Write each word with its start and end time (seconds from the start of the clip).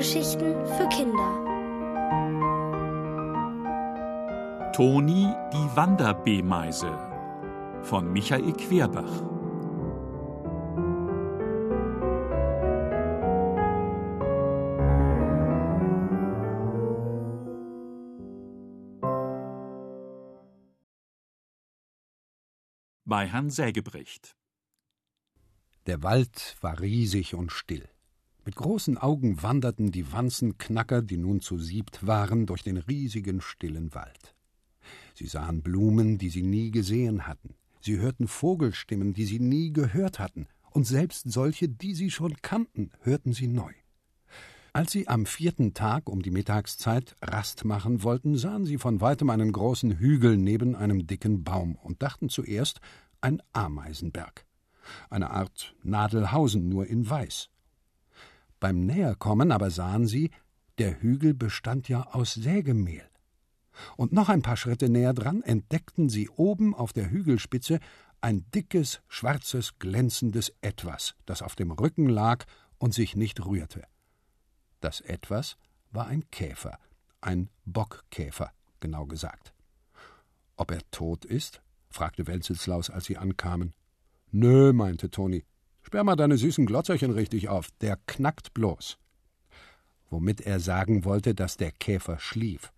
Hörgeschichten 0.00 0.54
für 0.64 0.88
Kinder. 0.88 1.30
Toni 4.72 5.28
die 5.52 5.76
Wanderbeemeise 5.76 6.90
von 7.82 8.10
Michael 8.10 8.54
Querbach. 8.54 9.22
Bei 23.04 23.26
Herrn 23.26 23.50
Sägebrecht. 23.50 24.34
Der 25.84 26.02
Wald 26.02 26.56
war 26.62 26.80
riesig 26.80 27.34
und 27.34 27.52
still. 27.52 27.86
Mit 28.50 28.56
großen 28.56 28.98
Augen 28.98 29.44
wanderten 29.44 29.92
die 29.92 30.10
Wanzenknacker, 30.10 31.02
die 31.02 31.18
nun 31.18 31.40
zu 31.40 31.56
siebt 31.60 32.04
waren, 32.04 32.46
durch 32.46 32.64
den 32.64 32.78
riesigen, 32.78 33.40
stillen 33.40 33.94
Wald. 33.94 34.34
Sie 35.14 35.26
sahen 35.26 35.62
Blumen, 35.62 36.18
die 36.18 36.30
sie 36.30 36.42
nie 36.42 36.72
gesehen 36.72 37.28
hatten. 37.28 37.54
Sie 37.80 37.98
hörten 37.98 38.26
Vogelstimmen, 38.26 39.14
die 39.14 39.24
sie 39.24 39.38
nie 39.38 39.72
gehört 39.72 40.18
hatten. 40.18 40.48
Und 40.72 40.84
selbst 40.84 41.30
solche, 41.30 41.68
die 41.68 41.94
sie 41.94 42.10
schon 42.10 42.42
kannten, 42.42 42.90
hörten 43.02 43.32
sie 43.32 43.46
neu. 43.46 43.72
Als 44.72 44.90
sie 44.90 45.06
am 45.06 45.26
vierten 45.26 45.72
Tag 45.72 46.08
um 46.08 46.20
die 46.20 46.32
Mittagszeit 46.32 47.14
Rast 47.22 47.64
machen 47.64 48.02
wollten, 48.02 48.36
sahen 48.36 48.66
sie 48.66 48.78
von 48.78 49.00
weitem 49.00 49.30
einen 49.30 49.52
großen 49.52 50.00
Hügel 50.00 50.36
neben 50.36 50.74
einem 50.74 51.06
dicken 51.06 51.44
Baum 51.44 51.76
und 51.76 52.02
dachten 52.02 52.28
zuerst 52.28 52.80
ein 53.20 53.40
Ameisenberg. 53.52 54.44
Eine 55.08 55.30
Art 55.30 55.76
Nadelhausen, 55.84 56.68
nur 56.68 56.88
in 56.88 57.08
Weiß. 57.08 57.48
Beim 58.60 58.84
Näherkommen 58.86 59.52
aber 59.52 59.70
sahen 59.70 60.06
sie, 60.06 60.30
der 60.78 61.02
Hügel 61.02 61.34
bestand 61.34 61.88
ja 61.88 62.02
aus 62.12 62.34
Sägemehl. 62.34 63.08
Und 63.96 64.12
noch 64.12 64.28
ein 64.28 64.42
paar 64.42 64.56
Schritte 64.56 64.88
näher 64.88 65.14
dran 65.14 65.42
entdeckten 65.42 66.08
sie 66.08 66.28
oben 66.28 66.74
auf 66.74 66.92
der 66.92 67.10
Hügelspitze 67.10 67.80
ein 68.20 68.44
dickes, 68.50 69.00
schwarzes, 69.08 69.78
glänzendes 69.78 70.52
Etwas, 70.60 71.14
das 71.24 71.42
auf 71.42 71.56
dem 71.56 71.70
Rücken 71.70 72.08
lag 72.08 72.44
und 72.78 72.92
sich 72.92 73.16
nicht 73.16 73.44
rührte. 73.44 73.84
Das 74.80 75.00
Etwas 75.00 75.56
war 75.90 76.06
ein 76.06 76.30
Käfer, 76.30 76.78
ein 77.20 77.48
Bockkäfer, 77.64 78.52
genau 78.80 79.06
gesagt. 79.06 79.54
Ob 80.56 80.70
er 80.70 80.82
tot 80.90 81.24
ist? 81.24 81.62
fragte 81.88 82.26
Wenzelslaus, 82.26 82.90
als 82.90 83.06
sie 83.06 83.16
ankamen. 83.16 83.74
Nö, 84.30 84.72
meinte 84.72 85.10
Toni, 85.10 85.44
Sperr 85.82 86.04
mal 86.04 86.16
deine 86.16 86.36
süßen 86.36 86.66
Glotzerchen 86.66 87.10
richtig 87.10 87.48
auf, 87.48 87.68
der 87.80 87.96
knackt 88.06 88.54
bloß. 88.54 88.98
Womit 90.10 90.40
er 90.40 90.60
sagen 90.60 91.04
wollte, 91.04 91.34
dass 91.34 91.56
der 91.56 91.72
Käfer 91.72 92.18
schlief. 92.18 92.72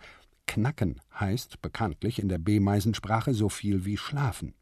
Knacken 0.47 1.01
heißt 1.19 1.63
bekanntlich 1.63 2.19
in 2.19 2.29
der 2.29 2.39
B-Meisensprache 2.39 3.35
so 3.35 3.49
viel 3.49 3.85
wie 3.85 3.97
schlafen. 3.97 4.55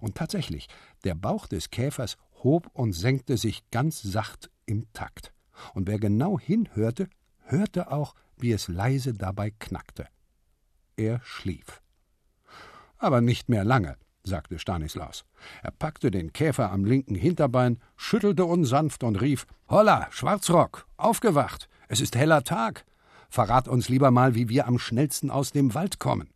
Und 0.00 0.14
tatsächlich, 0.14 0.68
der 1.04 1.14
Bauch 1.14 1.46
des 1.46 1.70
Käfers 1.70 2.16
hob 2.42 2.70
und 2.72 2.92
senkte 2.92 3.36
sich 3.36 3.68
ganz 3.70 4.02
sacht 4.02 4.50
im 4.66 4.90
Takt. 4.92 5.32
Und 5.74 5.86
wer 5.86 5.98
genau 5.98 6.38
hinhörte, 6.38 7.08
hörte 7.42 7.90
auch, 7.90 8.14
wie 8.36 8.52
es 8.52 8.68
leise 8.68 9.12
dabei 9.12 9.50
knackte. 9.50 10.08
Er 10.96 11.20
schlief. 11.22 11.82
Aber 12.98 13.20
nicht 13.20 13.48
mehr 13.48 13.64
lange 13.64 13.96
sagte 14.24 14.58
Stanislaus. 14.58 15.24
Er 15.62 15.70
packte 15.70 16.10
den 16.10 16.32
Käfer 16.32 16.72
am 16.72 16.84
linken 16.84 17.14
Hinterbein, 17.14 17.78
schüttelte 17.96 18.44
unsanft 18.44 19.04
und 19.04 19.20
rief: 19.20 19.46
Holla, 19.68 20.08
Schwarzrock, 20.10 20.86
aufgewacht! 20.96 21.68
Es 21.88 22.00
ist 22.00 22.16
heller 22.16 22.42
Tag! 22.42 22.84
Verrat 23.28 23.68
uns 23.68 23.88
lieber 23.88 24.10
mal, 24.10 24.34
wie 24.34 24.48
wir 24.48 24.66
am 24.66 24.78
schnellsten 24.78 25.30
aus 25.30 25.52
dem 25.52 25.74
Wald 25.74 25.98
kommen. 25.98 26.30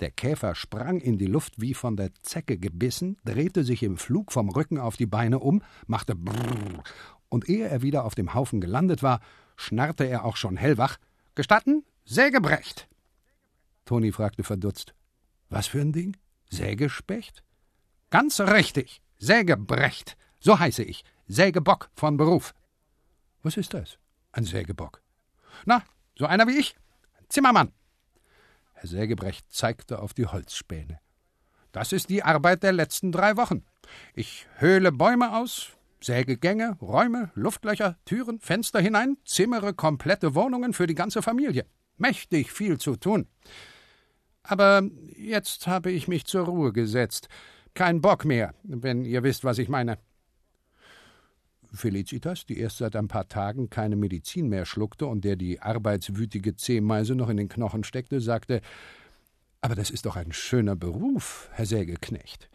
Der 0.00 0.10
Käfer 0.10 0.54
sprang 0.54 1.00
in 1.00 1.18
die 1.18 1.26
Luft 1.26 1.60
wie 1.60 1.74
von 1.74 1.96
der 1.96 2.10
Zecke 2.22 2.58
gebissen, 2.58 3.16
drehte 3.24 3.64
sich 3.64 3.82
im 3.82 3.96
Flug 3.96 4.30
vom 4.30 4.48
Rücken 4.48 4.78
auf 4.78 4.96
die 4.96 5.06
Beine 5.06 5.40
um, 5.40 5.62
machte 5.86 6.14
brrr, 6.14 6.84
und 7.28 7.48
ehe 7.48 7.66
er 7.68 7.82
wieder 7.82 8.04
auf 8.04 8.14
dem 8.14 8.34
Haufen 8.34 8.60
gelandet 8.60 9.02
war, 9.02 9.20
schnarrte 9.56 10.04
er 10.04 10.24
auch 10.24 10.36
schon 10.36 10.56
hellwach: 10.56 10.98
Gestatten? 11.34 11.84
Sägebrecht! 12.04 12.88
Toni 13.84 14.12
fragte 14.12 14.44
verdutzt: 14.44 14.94
Was 15.48 15.66
für 15.66 15.80
ein 15.80 15.92
Ding? 15.92 16.16
Sägespecht? 16.48 17.42
Ganz 18.10 18.40
richtig. 18.40 19.02
Sägebrecht. 19.18 20.16
So 20.40 20.58
heiße 20.58 20.82
ich. 20.82 21.04
Sägebock 21.26 21.90
von 21.94 22.16
Beruf. 22.16 22.54
Was 23.42 23.56
ist 23.56 23.74
das? 23.74 23.98
Ein 24.32 24.44
Sägebock. 24.44 25.02
Na, 25.64 25.82
so 26.16 26.26
einer 26.26 26.46
wie 26.46 26.58
ich. 26.58 26.76
Zimmermann. 27.28 27.72
Herr 28.72 28.88
Sägebrecht 28.88 29.50
zeigte 29.52 29.98
auf 29.98 30.14
die 30.14 30.26
Holzspäne. 30.26 31.00
Das 31.72 31.92
ist 31.92 32.08
die 32.08 32.22
Arbeit 32.22 32.62
der 32.62 32.72
letzten 32.72 33.12
drei 33.12 33.36
Wochen. 33.36 33.64
Ich 34.14 34.46
höhle 34.56 34.92
Bäume 34.92 35.36
aus, 35.36 35.72
säge 36.00 36.36
Gänge, 36.36 36.76
Räume, 36.80 37.30
Luftlöcher, 37.34 37.98
Türen, 38.04 38.40
Fenster 38.40 38.80
hinein, 38.80 39.18
zimmere 39.24 39.74
komplette 39.74 40.34
Wohnungen 40.34 40.72
für 40.72 40.86
die 40.86 40.94
ganze 40.94 41.22
Familie. 41.22 41.66
Mächtig 41.96 42.52
viel 42.52 42.78
zu 42.78 42.96
tun. 42.96 43.26
Aber 44.48 44.82
jetzt 45.16 45.66
habe 45.66 45.90
ich 45.90 46.08
mich 46.08 46.24
zur 46.24 46.46
Ruhe 46.46 46.72
gesetzt. 46.72 47.28
Kein 47.74 48.00
Bock 48.00 48.24
mehr, 48.24 48.54
wenn 48.62 49.04
ihr 49.04 49.22
wisst, 49.22 49.44
was 49.44 49.58
ich 49.58 49.68
meine. 49.68 49.98
Felicitas, 51.70 52.46
die 52.46 52.58
erst 52.58 52.78
seit 52.78 52.96
ein 52.96 53.08
paar 53.08 53.28
Tagen 53.28 53.68
keine 53.68 53.94
Medizin 53.94 54.48
mehr 54.48 54.64
schluckte 54.64 55.06
und 55.06 55.22
der 55.22 55.36
die 55.36 55.60
arbeitswütige 55.60 56.56
Zehmeise 56.56 57.14
noch 57.14 57.28
in 57.28 57.36
den 57.36 57.50
Knochen 57.50 57.84
steckte, 57.84 58.22
sagte: 58.22 58.62
Aber 59.60 59.74
das 59.74 59.90
ist 59.90 60.06
doch 60.06 60.16
ein 60.16 60.32
schöner 60.32 60.76
Beruf, 60.76 61.50
Herr 61.52 61.66
Sägeknecht. 61.66 62.48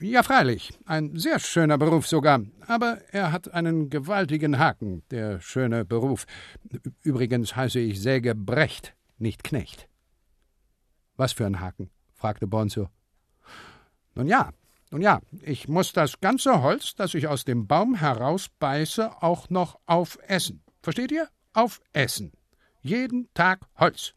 Ja, 0.00 0.22
freilich, 0.22 0.72
ein 0.86 1.16
sehr 1.16 1.38
schöner 1.38 1.76
Beruf 1.76 2.08
sogar, 2.08 2.40
aber 2.66 3.02
er 3.12 3.32
hat 3.32 3.52
einen 3.52 3.90
gewaltigen 3.90 4.58
Haken, 4.58 5.02
der 5.10 5.40
schöne 5.40 5.84
Beruf. 5.84 6.24
Übrigens 7.02 7.54
heiße 7.54 7.78
ich 7.78 8.00
Sägebrecht, 8.00 8.94
nicht 9.18 9.44
Knecht. 9.44 9.88
Was 11.16 11.32
für 11.32 11.46
ein 11.46 11.60
Haken? 11.60 11.90
fragte 12.14 12.46
Bonzo. 12.46 12.88
Nun 14.14 14.26
ja, 14.26 14.50
nun 14.90 15.00
ja, 15.00 15.20
ich 15.40 15.68
muss 15.68 15.92
das 15.92 16.20
ganze 16.20 16.62
Holz, 16.62 16.94
das 16.94 17.14
ich 17.14 17.26
aus 17.26 17.44
dem 17.44 17.66
Baum 17.66 17.94
herausbeiße, 17.94 19.22
auch 19.22 19.48
noch 19.48 19.78
aufessen. 19.86 20.62
Versteht 20.82 21.12
ihr? 21.12 21.28
Aufessen. 21.54 22.32
Jeden 22.82 23.32
Tag 23.34 23.60
Holz. 23.78 24.14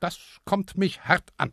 Das 0.00 0.18
kommt 0.44 0.76
mich 0.76 1.04
hart 1.04 1.32
an. 1.36 1.52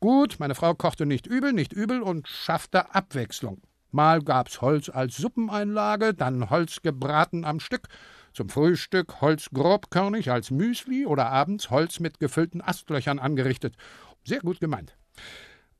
Gut, 0.00 0.36
meine 0.38 0.54
Frau 0.54 0.74
kochte 0.74 1.06
nicht 1.06 1.26
übel, 1.26 1.52
nicht 1.52 1.72
übel 1.72 2.02
und 2.02 2.28
schaffte 2.28 2.94
Abwechslung. 2.94 3.62
Mal 3.90 4.22
gab's 4.22 4.60
Holz 4.60 4.88
als 4.88 5.16
Suppeneinlage, 5.16 6.14
dann 6.14 6.50
Holz 6.50 6.82
gebraten 6.82 7.44
am 7.44 7.60
Stück, 7.60 7.88
zum 8.32 8.48
Frühstück 8.48 9.20
Holz 9.20 9.50
grobkörnig 9.52 10.30
als 10.30 10.50
Müsli 10.50 11.06
oder 11.06 11.26
abends 11.26 11.70
Holz 11.70 12.00
mit 12.00 12.18
gefüllten 12.18 12.60
Astlöchern 12.60 13.18
angerichtet. 13.18 13.76
Sehr 14.24 14.40
gut 14.40 14.60
gemeint. 14.60 14.96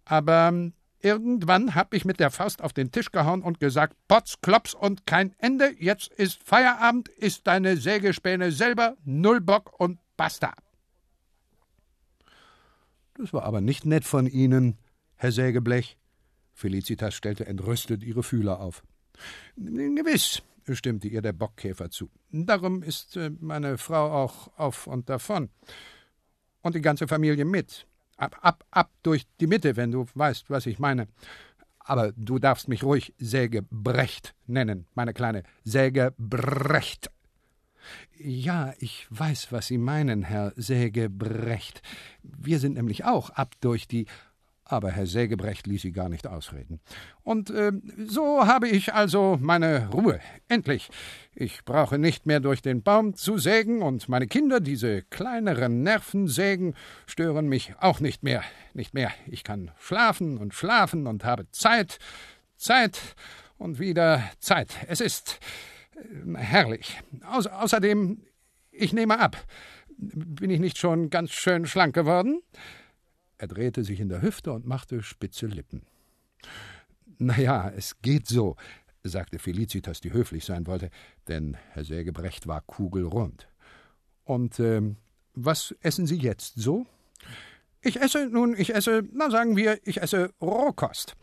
Aber 0.05 0.49
ähm, 0.49 0.73
irgendwann 1.01 1.75
hab 1.75 1.95
ich 1.95 2.05
mit 2.05 2.21
der 2.21 2.31
Faust 2.31 2.63
auf 2.63 2.73
den 2.73 2.91
Tisch 2.91 3.11
gehauen 3.11 3.43
und 3.43 3.61
gesagt: 3.61 3.97
Potz, 4.09 4.37
Klops 4.43 4.75
und 4.75 5.07
kein 5.07 5.35
Ende. 5.39 5.73
Jetzt 5.79 6.13
ist 6.13 6.43
Feierabend, 6.43 7.09
ist 7.09 7.47
deine 7.47 7.77
Sägespäne 7.77 8.53
selber, 8.53 8.97
null 9.05 9.41
Bock 9.41 9.79
und 9.79 9.99
basta. 10.17 10.53
Das 13.15 13.33
war 13.33 13.45
aber 13.45 13.61
nicht 13.61 13.85
nett 13.85 14.05
von 14.05 14.27
Ihnen, 14.27 14.79
Herr 15.17 15.33
Sägeblech. 15.33 15.97
Felicitas 16.55 17.15
stellte 17.15 17.47
entrüstet 17.47 18.03
ihre 18.03 18.23
Fühler 18.23 18.61
auf. 18.61 18.83
Gewiss, 19.57 20.43
stimmte 20.71 21.09
ihr 21.09 21.23
der 21.23 21.33
Bockkäfer 21.33 21.91
zu. 21.91 22.11
Darum 22.31 22.83
ist 22.83 23.17
äh, 23.17 23.31
meine 23.41 23.79
Frau 23.79 24.11
auch 24.13 24.57
auf 24.57 24.87
und 24.87 25.09
davon. 25.09 25.51
Und 26.63 26.75
die 26.75 26.81
ganze 26.81 27.09
Familie 27.09 27.45
mit. 27.45 27.87
Ab, 28.17 28.39
ab, 28.41 28.65
ab 28.71 28.91
durch 29.03 29.27
die 29.41 29.47
Mitte, 29.47 29.77
wenn 29.77 29.91
du 29.91 30.07
weißt, 30.15 30.49
was 30.51 30.67
ich 30.67 30.79
meine. 30.79 31.09
Aber 31.81 32.13
du 32.13 32.39
darfst 32.39 32.69
mich 32.69 32.85
ruhig 32.85 33.15
Sägebrecht 33.19 34.35
nennen, 34.47 34.87
meine 34.95 35.13
kleine 35.13 35.43
Sägebrecht. 35.65 37.11
Ja, 38.17 38.75
ich 38.79 39.07
weiß, 39.11 39.51
was 39.51 39.67
Sie 39.67 39.79
meinen, 39.79 40.23
Herr 40.23 40.53
Sägebrecht. 40.55 41.83
Wir 42.23 42.61
sind 42.61 42.75
nämlich 42.75 43.05
auch 43.05 43.31
ab 43.31 43.55
durch 43.61 43.89
die 43.89 44.07
aber 44.73 44.91
Herr 44.91 45.07
Sägebrecht 45.07 45.67
ließ 45.67 45.83
sie 45.83 45.93
gar 45.93 46.09
nicht 46.09 46.27
ausreden. 46.27 46.81
Und 47.23 47.51
äh, 47.51 47.73
so 48.07 48.47
habe 48.47 48.69
ich 48.69 48.95
also 48.95 49.39
meine 49.41 49.91
Ruhe. 49.91 50.19
Endlich. 50.49 50.89
Ich 51.35 51.65
brauche 51.65 51.99
nicht 51.99 52.25
mehr 52.25 52.41
durch 52.41 52.63
den 52.63 52.83
Baum 52.83 53.15
zu 53.15 53.37
sägen, 53.37 53.83
und 53.83 54.09
meine 54.09 54.27
Kinder, 54.27 54.61
diese 54.61 55.03
kleineren 55.03 55.83
Nervensägen, 55.83 56.75
stören 57.07 57.49
mich 57.49 57.75
auch 57.81 58.01
nicht 58.01 58.23
mehr. 58.23 58.43
Nicht 58.73 58.95
mehr. 58.95 59.11
Ich 59.27 59.45
kann 59.45 59.71
schlafen 59.79 60.39
und 60.39 60.55
schlafen 60.55 61.07
und 61.07 61.25
habe 61.25 61.51
Zeit, 61.53 61.99
Zeit 62.57 62.99
und 63.59 63.79
wieder 63.79 64.23
Zeit. 64.39 64.75
Es 64.89 65.03
ist 65.03 65.39
äh, 65.97 66.39
herrlich. 66.39 66.99
Au 67.31 67.41
außerdem, 67.41 68.23
Ich 68.71 68.95
nehme 68.95 69.19
ab. 69.19 69.37
Bin 69.99 70.51
ich 70.51 70.61
nicht 70.61 70.79
schon 70.79 71.11
ganz 71.11 71.31
schön 71.33 71.67
schlank 71.67 71.95
geworden? 71.95 72.41
Er 73.43 73.49
drehte 73.49 73.83
sich 73.83 73.99
in 73.99 74.09
der 74.09 74.23
Hüfte 74.23 74.53
und 74.53 74.69
machte 74.69 75.03
spitze 75.03 75.47
Lippen. 75.47 75.83
Na 77.19 77.37
ja, 77.41 77.69
es 77.71 78.01
geht 78.01 78.29
so, 78.29 78.55
sagte 79.03 79.41
Felicitas, 79.41 80.01
die 80.01 80.13
höflich 80.13 80.45
sein 80.45 80.65
wollte, 80.69 80.91
denn 81.27 81.57
Herr 81.73 81.83
Sägebrecht 81.83 82.47
war 82.47 82.61
kugelrund. 82.61 83.49
Und 84.23 84.61
ähm, 84.61 84.97
was 85.35 85.75
essen 85.81 86.07
Sie 86.07 86.19
jetzt 86.19 86.55
so? 86.55 86.87
Ich 87.81 88.01
esse, 88.01 88.29
nun, 88.29 88.55
ich 88.57 88.77
esse, 88.77 89.03
na 89.13 89.29
sagen 89.29 89.57
wir, 89.57 89.81
ich 89.83 90.01
esse 90.01 90.33
Rohkost. 90.41 91.17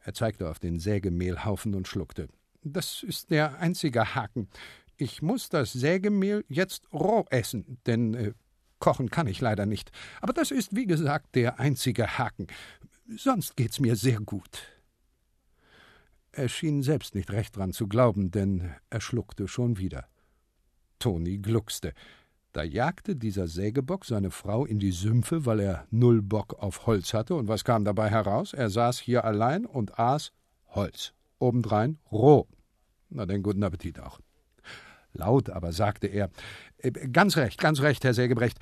Er 0.00 0.14
zeigte 0.14 0.48
auf 0.48 0.60
den 0.60 0.78
Sägemehlhaufen 0.78 1.74
und 1.74 1.86
schluckte. 1.86 2.28
Das 2.62 3.02
ist 3.02 3.30
der 3.30 3.58
einzige 3.58 4.14
Haken. 4.14 4.48
Ich 4.96 5.20
muss 5.20 5.50
das 5.50 5.74
Sägemehl 5.74 6.46
jetzt 6.48 6.90
roh 6.94 7.26
essen, 7.28 7.76
denn 7.84 8.14
äh, 8.14 8.32
kochen 8.78 9.10
kann 9.10 9.26
ich 9.26 9.40
leider 9.40 9.66
nicht. 9.66 9.90
Aber 10.20 10.32
das 10.32 10.50
ist, 10.50 10.74
wie 10.74 10.86
gesagt, 10.86 11.34
der 11.34 11.60
einzige 11.60 12.18
Haken. 12.18 12.46
Sonst 13.16 13.56
geht's 13.56 13.80
mir 13.80 13.96
sehr 13.96 14.20
gut. 14.20 14.62
Er 16.32 16.48
schien 16.48 16.82
selbst 16.82 17.14
nicht 17.14 17.30
recht 17.32 17.56
dran 17.56 17.72
zu 17.72 17.88
glauben, 17.88 18.30
denn 18.30 18.74
er 18.90 19.00
schluckte 19.00 19.48
schon 19.48 19.78
wieder. 19.78 20.06
Toni 20.98 21.38
gluckste. 21.38 21.94
Da 22.52 22.62
jagte 22.62 23.16
dieser 23.16 23.46
Sägebock 23.46 24.04
seine 24.04 24.30
Frau 24.30 24.64
in 24.64 24.78
die 24.78 24.92
Sümpfe, 24.92 25.46
weil 25.46 25.60
er 25.60 25.86
null 25.90 26.22
Bock 26.22 26.54
auf 26.58 26.86
Holz 26.86 27.14
hatte, 27.14 27.34
und 27.34 27.48
was 27.48 27.64
kam 27.64 27.84
dabei 27.84 28.10
heraus? 28.10 28.52
Er 28.52 28.70
saß 28.70 28.98
hier 28.98 29.24
allein 29.24 29.66
und 29.66 29.98
aß 29.98 30.32
Holz, 30.68 31.12
obendrein 31.38 31.98
roh. 32.10 32.46
Na 33.10 33.26
denn 33.26 33.42
guten 33.42 33.62
Appetit 33.62 34.00
auch. 34.00 34.20
Laut 35.18 35.50
aber 35.50 35.72
sagte 35.72 36.06
er 36.06 36.30
äh, 36.78 36.90
Ganz 36.90 37.36
recht, 37.36 37.60
ganz 37.60 37.80
recht, 37.80 38.04
Herr 38.04 38.14
Sägebrecht, 38.14 38.58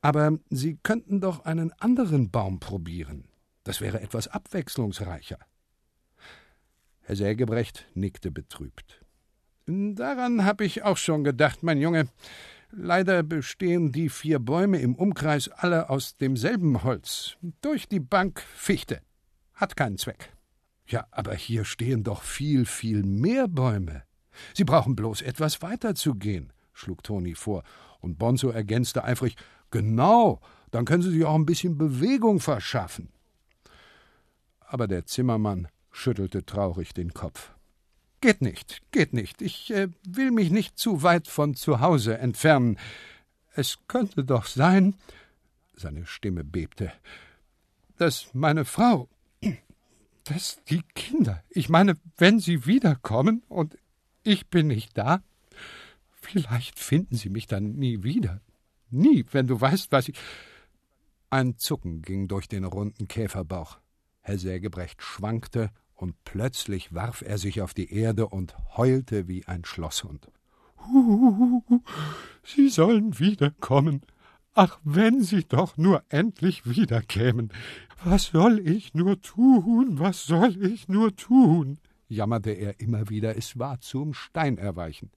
aber 0.00 0.38
Sie 0.50 0.78
könnten 0.82 1.20
doch 1.20 1.44
einen 1.44 1.72
anderen 1.72 2.30
Baum 2.30 2.60
probieren. 2.60 3.28
Das 3.64 3.80
wäre 3.80 4.00
etwas 4.00 4.28
abwechslungsreicher. 4.28 5.38
Herr 7.00 7.16
Sägebrecht 7.16 7.86
nickte 7.94 8.30
betrübt. 8.30 9.04
Daran 9.66 10.44
habe 10.44 10.64
ich 10.64 10.84
auch 10.84 10.96
schon 10.96 11.24
gedacht, 11.24 11.62
mein 11.62 11.80
Junge. 11.80 12.08
Leider 12.70 13.22
bestehen 13.22 13.90
die 13.90 14.08
vier 14.08 14.38
Bäume 14.38 14.78
im 14.78 14.94
Umkreis 14.94 15.48
alle 15.48 15.90
aus 15.90 16.16
demselben 16.16 16.84
Holz. 16.84 17.36
Durch 17.60 17.88
die 17.88 18.00
Bank 18.00 18.40
Fichte. 18.40 19.00
Hat 19.54 19.76
keinen 19.76 19.98
Zweck. 19.98 20.32
Ja, 20.86 21.06
aber 21.10 21.34
hier 21.34 21.64
stehen 21.64 22.04
doch 22.04 22.22
viel, 22.22 22.64
viel 22.64 23.02
mehr 23.02 23.48
Bäume. 23.48 24.05
Sie 24.54 24.64
brauchen 24.64 24.96
bloß 24.96 25.22
etwas 25.22 25.62
weiter 25.62 25.94
zu 25.94 26.14
gehen, 26.14 26.52
schlug 26.72 27.02
Toni 27.02 27.34
vor, 27.34 27.62
und 28.00 28.18
Bonzo 28.18 28.50
ergänzte 28.50 29.04
eifrig 29.04 29.36
Genau, 29.70 30.40
dann 30.70 30.84
können 30.84 31.02
Sie 31.02 31.10
sich 31.10 31.24
auch 31.24 31.34
ein 31.34 31.46
bisschen 31.46 31.76
Bewegung 31.76 32.40
verschaffen. 32.40 33.08
Aber 34.60 34.86
der 34.86 35.06
Zimmermann 35.06 35.68
schüttelte 35.90 36.44
traurig 36.44 36.92
den 36.92 37.14
Kopf. 37.14 37.52
Geht 38.20 38.42
nicht, 38.42 38.82
geht 38.90 39.12
nicht. 39.12 39.42
Ich 39.42 39.70
äh, 39.70 39.88
will 40.06 40.30
mich 40.30 40.50
nicht 40.50 40.78
zu 40.78 41.02
weit 41.02 41.28
von 41.28 41.54
zu 41.54 41.80
Hause 41.80 42.18
entfernen. 42.18 42.78
Es 43.54 43.78
könnte 43.88 44.24
doch 44.24 44.46
sein, 44.46 44.96
seine 45.74 46.06
Stimme 46.06 46.44
bebte, 46.44 46.92
dass 47.98 48.28
meine 48.32 48.64
Frau, 48.64 49.08
dass 50.24 50.62
die 50.64 50.82
Kinder, 50.94 51.42
ich 51.50 51.68
meine, 51.68 51.96
wenn 52.16 52.40
sie 52.40 52.66
wiederkommen 52.66 53.42
und 53.48 53.76
ich 54.26 54.48
bin 54.48 54.66
nicht 54.66 54.96
da, 54.98 55.22
vielleicht 56.10 56.78
finden 56.78 57.16
sie 57.16 57.30
mich 57.30 57.46
dann 57.46 57.74
nie 57.74 58.02
wieder. 58.02 58.40
Nie, 58.90 59.24
wenn 59.32 59.46
du 59.46 59.60
weißt, 59.60 59.92
was 59.92 60.08
ich. 60.08 60.16
Ein 61.30 61.58
Zucken 61.58 62.02
ging 62.02 62.28
durch 62.28 62.48
den 62.48 62.64
runden 62.64 63.08
Käferbauch. 63.08 63.78
Herr 64.20 64.38
Sägebrecht 64.38 65.02
schwankte 65.02 65.70
und 65.94 66.14
plötzlich 66.24 66.94
warf 66.94 67.22
er 67.22 67.38
sich 67.38 67.62
auf 67.62 67.74
die 67.74 67.92
Erde 67.92 68.28
und 68.28 68.56
heulte 68.76 69.28
wie 69.28 69.46
ein 69.46 69.64
Schlosshund. 69.64 70.28
Huhuhu, 70.86 71.62
Sie 72.44 72.68
sollen 72.68 73.18
wiederkommen. 73.18 74.02
Ach, 74.54 74.78
wenn 74.84 75.22
Sie 75.22 75.44
doch 75.44 75.76
nur 75.76 76.02
endlich 76.08 76.66
wiederkämen. 76.66 77.52
Was 78.04 78.26
soll 78.26 78.58
ich 78.66 78.94
nur 78.94 79.20
tun? 79.20 79.98
Was 79.98 80.24
soll 80.24 80.64
ich 80.64 80.88
nur 80.88 81.14
tun? 81.14 81.78
Jammerte 82.08 82.50
er 82.50 82.80
immer 82.80 83.08
wieder, 83.08 83.36
es 83.36 83.58
war 83.58 83.80
zum 83.80 84.14
Stein 84.14 84.58
erweichen. 84.58 85.10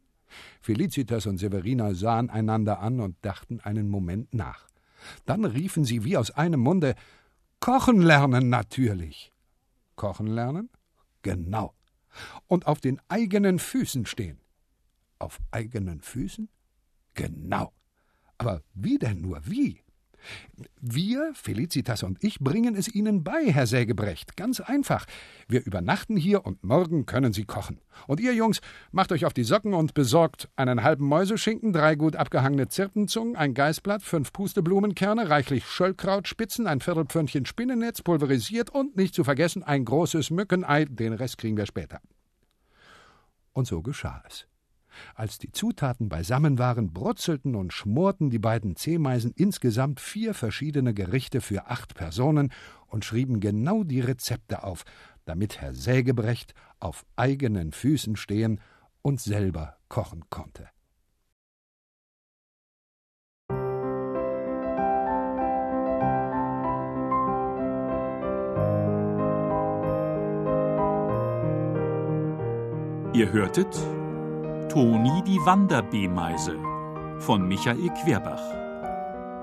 Felicitas 0.62 1.26
und 1.26 1.38
Severina 1.38 1.94
sahen 1.94 2.30
einander 2.30 2.80
an 2.80 3.00
und 3.00 3.16
dachten 3.22 3.60
einen 3.62 3.90
Moment 3.90 4.34
nach. 4.34 4.68
Dann 5.26 5.46
riefen 5.46 5.86
sie 5.86 6.04
wie 6.04 6.18
aus 6.18 6.32
einem 6.32 6.60
Munde 6.60 6.96
Kochen 7.60 8.02
lernen 8.02 8.50
natürlich. 8.50 9.34
Kochen 9.96 10.28
lernen? 10.28 10.70
Genau. 11.22 11.74
Und 12.48 12.68
auf 12.68 12.80
den 12.80 13.02
eigenen 13.10 13.60
Füßen 13.60 14.06
stehen. 14.06 14.40
Auf 15.20 15.40
eigenen 15.52 16.02
Füßen? 16.02 16.50
Genau. 17.14 17.74
Aber 18.38 18.64
wie 18.74 18.98
denn 18.98 19.22
nur 19.22 19.42
wie? 19.46 19.82
Wir, 20.81 21.31
Felicitas 21.33 22.04
und 22.04 22.24
ich, 22.24 22.39
bringen 22.39 22.75
es 22.75 22.94
Ihnen 22.94 23.24
bei, 23.24 23.51
Herr 23.51 23.68
Sägebrecht. 23.68 24.38
Ganz 24.38 24.60
einfach. 24.60 25.06
Wir 25.48 25.66
übernachten 25.66 26.18
hier 26.18 26.45
und 26.45 26.63
morgen 26.63 27.06
können 27.06 27.33
Sie 27.33 27.45
kochen. 27.45 27.80
Und 28.07 28.19
ihr 28.19 28.33
Jungs, 28.33 28.62
macht 28.92 29.12
euch 29.12 29.25
auf 29.25 29.33
die 29.33 29.44
Socken 29.44 29.74
und 29.74 29.94
besorgt 29.94 30.50
einen 30.56 30.83
halben 30.83 31.06
Mäuseschinken, 31.06 31.74
drei 31.74 31.95
gut 31.95 32.16
abgehangene 32.16 32.68
Zirpenzungen, 32.68 33.36
ein 33.36 33.54
Geißblatt, 33.54 34.01
fünf 34.01 34.31
Pusteblumenkerne, 34.31 35.30
reichlich 35.30 35.66
Schöllkrautspitzen, 35.66 36.68
ein 36.68 36.80
Viertelpfönnchen 36.80 37.45
Spinnennetz, 37.45 38.01
pulverisiert 38.01 38.69
und 38.69 38.95
nicht 38.95 39.13
zu 39.16 39.24
vergessen 39.24 39.63
ein 39.63 39.86
großes 39.86 40.30
Mückenei. 40.31 40.86
Den 40.86 41.13
Rest 41.13 41.38
kriegen 41.38 41.57
wir 41.57 41.66
später. 41.66 42.00
Und 43.54 43.68
so 43.68 43.81
geschah 43.81 44.24
es. 44.27 44.48
Als 45.16 45.38
die 45.38 45.51
Zutaten 45.51 46.10
beisammen 46.10 46.57
waren, 46.57 46.94
brutzelten 46.94 47.56
und 47.56 47.74
schmorten 47.74 48.30
die 48.30 48.40
beiden 48.40 48.75
Zehmeisen 48.75 49.34
insgesamt 49.36 50.00
vier 50.00 50.34
verschiedene 50.34 50.94
Gerichte 50.94 51.42
für 51.42 51.68
acht 51.68 51.96
Personen 51.96 52.51
und 52.88 53.06
schrieben 53.06 53.40
genau 53.40 53.83
die 53.83 54.02
Rezepte 54.02 54.64
auf, 54.64 54.83
damit 55.26 55.62
Herr 55.62 55.74
Sägebrecht 55.74 56.54
auf 56.80 57.06
eigenen 57.16 57.71
Füßen 57.71 58.16
stehen 58.16 58.59
und 59.02 59.21
selber 59.21 59.78
kochen 59.88 60.24
konnte. 60.30 60.69
Ihr 73.19 73.33
hörtet 73.33 73.76
Toni 74.69 75.23
die 75.23 75.40
Wanderbeemeise 75.40 76.56
von 77.18 77.47
Michael 77.47 77.90
Querbach. 78.04 78.44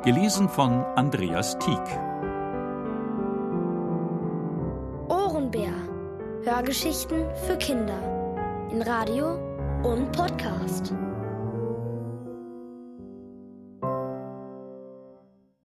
Gelesen 0.04 0.48
von 0.48 0.84
Andreas 0.94 1.58
Tieck. 1.58 1.82
Ohrenbär. 5.08 5.72
Hörgeschichten 6.44 7.24
für 7.44 7.56
Kinder. 7.56 7.98
In 8.70 8.82
Radio 8.82 9.34
und 9.82 10.12
Podcast. 10.12 10.94